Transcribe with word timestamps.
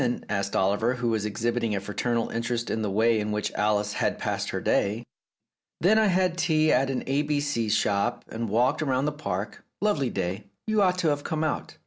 asked 0.29 0.55
Oliver, 0.55 0.95
who 0.95 1.09
was 1.09 1.25
exhibiting 1.25 1.75
a 1.75 1.79
fraternal 1.79 2.29
interest 2.29 2.71
in 2.71 2.81
the 2.81 2.89
way 2.89 3.19
in 3.19 3.31
which 3.31 3.51
Alice 3.51 3.93
had 3.93 4.17
passed 4.17 4.49
her 4.49 4.59
day. 4.59 5.03
"Then 5.79 5.99
I 5.99 6.07
had 6.07 6.39
tea 6.39 6.73
at 6.73 6.89
an 6.89 7.03
A 7.05 7.21
B 7.21 7.39
C 7.39 7.69
shop, 7.69 8.25
and 8.27 8.49
walked 8.49 8.81
round 8.81 9.07
the 9.07 9.11
Park. 9.11 9.63
Lovely 9.79 10.09
day: 10.09 10.45
you 10.65 10.81
ought 10.81 10.97
to 10.97 11.09
have 11.09 11.23
come 11.23 11.43
out." 11.43 11.77